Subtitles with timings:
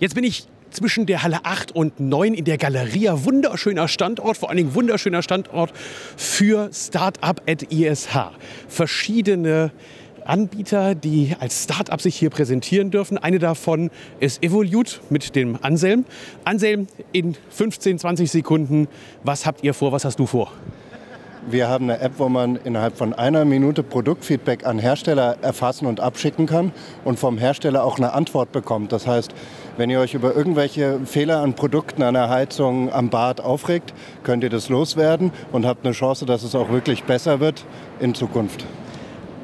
[0.00, 3.22] Jetzt bin ich zwischen der Halle 8 und 9 in der Galeria.
[3.26, 5.74] Wunderschöner Standort, vor allen Dingen wunderschöner Standort
[6.16, 8.08] für Startup at ISH.
[8.66, 9.72] Verschiedene
[10.24, 13.18] Anbieter, die als Startup sich hier präsentieren dürfen.
[13.18, 13.90] Eine davon
[14.20, 16.06] ist Evolute mit dem Anselm.
[16.44, 18.88] Anselm, in 15, 20 Sekunden,
[19.22, 20.50] was habt ihr vor, was hast du vor?
[21.48, 25.98] Wir haben eine App, wo man innerhalb von einer Minute Produktfeedback an Hersteller erfassen und
[25.98, 26.72] abschicken kann
[27.02, 28.92] und vom Hersteller auch eine Antwort bekommt.
[28.92, 29.32] Das heißt,
[29.76, 34.44] wenn ihr euch über irgendwelche Fehler an Produkten, an der Heizung, am Bad aufregt, könnt
[34.44, 37.64] ihr das loswerden und habt eine Chance, dass es auch wirklich besser wird
[38.00, 38.64] in Zukunft.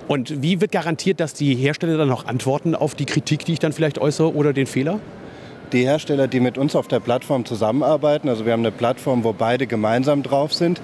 [0.08, 3.58] Und wie wird garantiert, dass die Hersteller dann auch antworten auf die Kritik, die ich
[3.58, 5.00] dann vielleicht äußere oder den Fehler?
[5.72, 9.32] Die Hersteller, die mit uns auf der Plattform zusammenarbeiten, also wir haben eine Plattform, wo
[9.32, 10.80] beide gemeinsam drauf sind,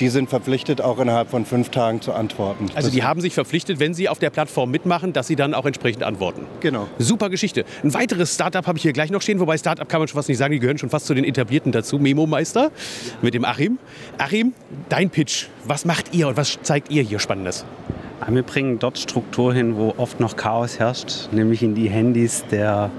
[0.00, 2.66] die sind verpflichtet, auch innerhalb von fünf Tagen zu antworten.
[2.74, 5.66] Also die haben sich verpflichtet, wenn sie auf der Plattform mitmachen, dass sie dann auch
[5.66, 6.46] entsprechend antworten.
[6.60, 6.88] Genau.
[6.98, 7.64] Super Geschichte.
[7.84, 10.28] Ein weiteres Startup habe ich hier gleich noch stehen, wobei Startup kann man schon fast
[10.28, 11.98] nicht sagen, die gehören schon fast zu den etablierten dazu.
[11.98, 12.70] Memo Meister
[13.20, 13.78] mit dem Achim.
[14.18, 14.54] Achim,
[14.88, 15.46] dein Pitch.
[15.64, 17.64] Was macht ihr und was zeigt ihr hier Spannendes?
[18.28, 22.90] Wir bringen dort Struktur hin, wo oft noch Chaos herrscht, nämlich in die Handys der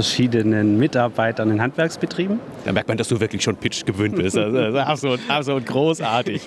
[0.00, 2.40] verschiedenen Mitarbeitern in Handwerksbetrieben.
[2.64, 4.36] Da merkt man, dass du wirklich schon Pitch gewöhnt bist.
[4.36, 6.40] Also, also absolut, absolut großartig.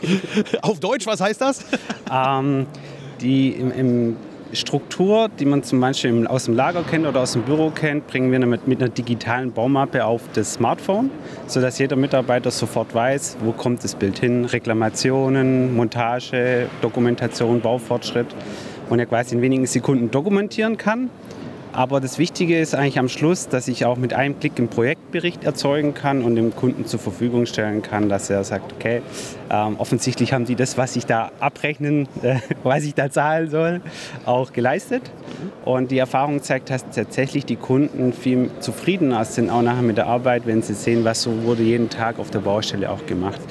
[0.63, 1.63] Auf Deutsch, was heißt das?
[2.11, 2.65] Ähm,
[3.21, 4.15] die im, im
[4.53, 8.31] Struktur, die man zum Beispiel aus dem Lager kennt oder aus dem Büro kennt, bringen
[8.31, 11.11] wir mit, mit einer digitalen Baumappe auf das Smartphone,
[11.45, 18.27] sodass jeder Mitarbeiter sofort weiß, wo kommt das Bild hin, Reklamationen, Montage, Dokumentation, Baufortschritt
[18.89, 21.11] und er quasi in wenigen Sekunden dokumentieren kann
[21.73, 25.43] aber das Wichtige ist eigentlich am Schluss, dass ich auch mit einem Klick einen Projektbericht
[25.43, 29.01] erzeugen kann und dem Kunden zur Verfügung stellen kann, dass er sagt, okay,
[29.49, 33.81] ähm, offensichtlich haben Sie das, was ich da abrechnen, äh, was ich da zahlen soll,
[34.25, 35.01] auch geleistet.
[35.65, 40.05] Und die Erfahrung zeigt, dass tatsächlich die Kunden viel zufriedener sind, auch nachher mit der
[40.05, 43.41] Arbeit, wenn sie sehen, was so wurde jeden Tag auf der Baustelle auch gemacht.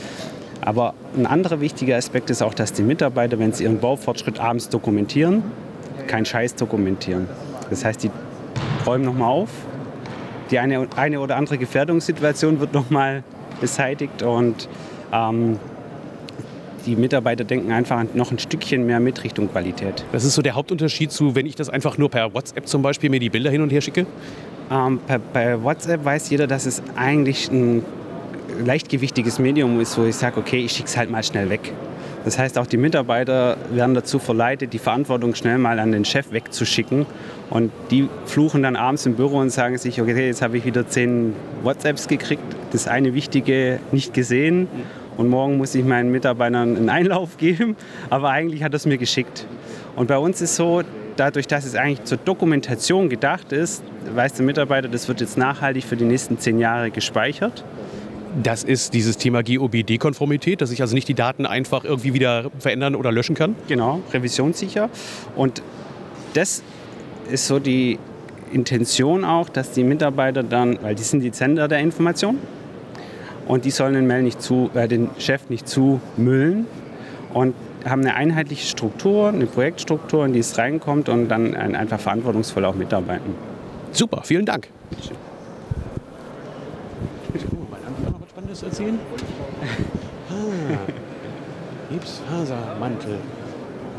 [0.60, 4.68] Aber ein anderer wichtiger Aspekt ist auch, dass die Mitarbeiter, wenn sie ihren Baufortschritt abends
[4.68, 5.42] dokumentieren,
[6.06, 7.26] keinen Scheiß dokumentieren.
[7.70, 8.10] Das heißt, die
[8.86, 9.50] räumen nochmal auf.
[10.50, 13.24] Die eine, eine oder andere Gefährdungssituation wird nochmal
[13.60, 14.68] beseitigt und
[15.12, 15.58] ähm,
[16.84, 20.04] die Mitarbeiter denken einfach noch ein Stückchen mehr mit Richtung Qualität.
[20.12, 23.08] Das ist so der Hauptunterschied zu, wenn ich das einfach nur per WhatsApp zum Beispiel
[23.08, 24.06] mir die Bilder hin und her schicke?
[24.70, 27.84] Ähm, bei, bei WhatsApp weiß jeder, dass es eigentlich ein
[28.64, 31.72] leichtgewichtiges Medium ist, wo ich sage, okay, ich schicke es halt mal schnell weg.
[32.24, 36.32] Das heißt, auch die Mitarbeiter werden dazu verleitet, die Verantwortung schnell mal an den Chef
[36.32, 37.06] wegzuschicken.
[37.50, 40.86] Und die fluchen dann abends im Büro und sagen sich, okay, jetzt habe ich wieder
[40.86, 44.68] zehn WhatsApps gekriegt, das eine Wichtige nicht gesehen.
[45.16, 47.76] Und morgen muss ich meinen Mitarbeitern einen Einlauf geben.
[48.08, 49.46] Aber eigentlich hat es mir geschickt.
[49.96, 50.82] Und bei uns ist so,
[51.16, 53.82] dadurch, dass es eigentlich zur Dokumentation gedacht ist,
[54.14, 57.64] weiß der Mitarbeiter, das wird jetzt nachhaltig für die nächsten zehn Jahre gespeichert.
[58.40, 62.94] Das ist dieses Thema GOBD-Konformität, dass ich also nicht die Daten einfach irgendwie wieder verändern
[62.94, 63.54] oder löschen kann?
[63.68, 64.88] Genau, revisionssicher.
[65.36, 65.62] Und
[66.32, 66.62] das
[67.30, 67.98] ist so die
[68.52, 72.38] Intention auch, dass die Mitarbeiter dann, weil die sind die Sender der Information
[73.46, 76.66] und die sollen den, Mail nicht zu, äh, den Chef nicht zumüllen
[77.34, 77.54] und
[77.84, 82.74] haben eine einheitliche Struktur, eine Projektstruktur, in die es reinkommt und dann einfach verantwortungsvoll auch
[82.74, 83.34] mitarbeiten.
[83.90, 84.68] Super, vielen Dank.
[88.52, 88.98] Spannendes erzählen?
[90.30, 90.92] Ah,
[91.90, 93.18] Gipsfasermantel.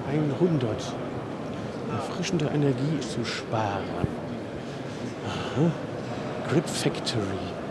[0.07, 0.95] 100.
[1.91, 3.83] Erfrischende Energie zu sparen.
[5.27, 5.71] Aha.
[6.49, 7.62] Grip Factory.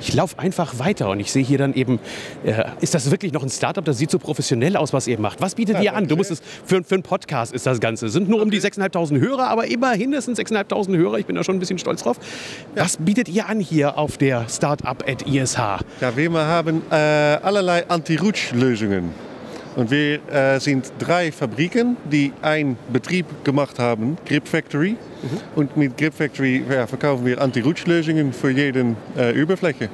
[0.00, 1.98] Ich laufe einfach weiter und ich sehe hier dann eben,
[2.44, 3.84] äh, ist das wirklich noch ein Startup?
[3.84, 5.40] Das sieht so professionell aus, was ihr macht.
[5.40, 6.08] Was bietet ja, ihr an?
[6.08, 8.06] Du musst es, für, für einen Podcast ist das Ganze.
[8.06, 11.18] Es sind nur um die 6.500 Hörer, aber immerhin es sind 6.500 Hörer.
[11.18, 12.18] Ich bin da schon ein bisschen stolz drauf.
[12.74, 12.84] Ja.
[12.84, 15.56] Was bietet ihr an hier auf der Startup at ISH?
[15.56, 19.27] Ja, wir haben äh, allerlei Anti-Rutsch-Lösungen.
[19.76, 24.90] Und wir äh, sind drei Fabriken, die einen Betrieb gemacht haben, Grip Factory.
[24.90, 24.96] Mhm.
[25.54, 29.88] Und mit Grip Factory ja, verkaufen wir Anti-Rutschlösungen für jede äh, Oberfläche.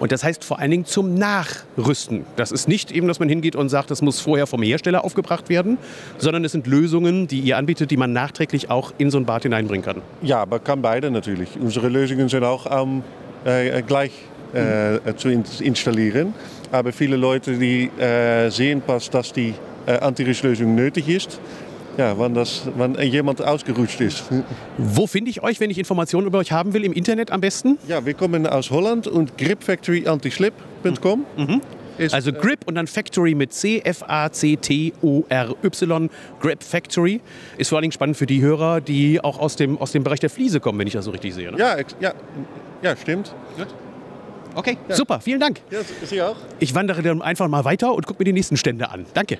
[0.00, 2.26] Und das heißt vor allen Dingen zum Nachrüsten.
[2.36, 5.48] Das ist nicht eben, dass man hingeht und sagt, das muss vorher vom Hersteller aufgebracht
[5.48, 5.78] werden,
[6.18, 9.44] sondern es sind Lösungen, die ihr anbietet, die man nachträglich auch in so ein Bad
[9.44, 10.02] hineinbringen kann.
[10.22, 11.50] Ja, aber kann beide natürlich.
[11.60, 13.02] Unsere Lösungen sind auch ähm,
[13.44, 14.12] äh, gleich
[14.52, 16.34] äh, zu installieren.
[16.74, 19.54] Aber viele Leute die äh, sehen pas, dass die
[19.86, 21.38] äh, Antirutschlösung nötig ist.
[21.96, 24.24] Ja, wann, das, wann jemand ausgerutscht ist.
[24.76, 26.82] Wo finde ich euch, wenn ich Informationen über euch haben will?
[26.84, 27.78] Im Internet am besten?
[27.86, 31.26] Ja, wir kommen aus Holland und gripfactoryantislip.com.
[31.36, 31.60] Mhm.
[31.96, 34.90] ist, Also äh, Grip und dann Factory mit C, F-A-C-T-O-R-Y.
[36.40, 37.20] Grip Factory.
[37.56, 40.18] Ist vor allen Dingen spannend für die Hörer, die auch aus dem, aus dem Bereich
[40.18, 41.52] der Fliese kommen, wenn ich das so richtig sehe.
[41.52, 41.58] Ne?
[41.58, 42.14] ja, ja,
[42.82, 43.32] ja, stimmt.
[44.54, 45.60] Okay, super, vielen Dank.
[45.70, 46.36] Ja, Sie auch?
[46.60, 49.06] Ich wandere dann einfach mal weiter und gucke mir die nächsten Stände an.
[49.14, 49.38] Danke.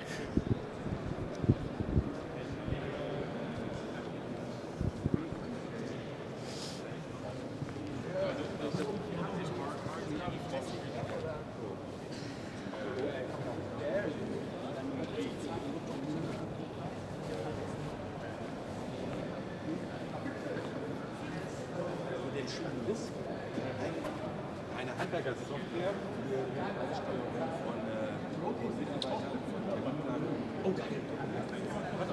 [24.85, 25.93] Eine Handwerkersoftware
[26.29, 27.33] für die Aussteuerung
[27.65, 27.75] von
[30.63, 30.85] Oh, geil.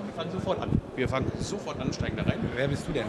[0.04, 0.80] Wir fangen sofort an.
[0.96, 2.38] Wir fangen sofort an, steigen da rein.
[2.54, 3.06] Wer bist du denn?